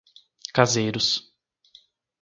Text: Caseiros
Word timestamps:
Caseiros 0.55 1.09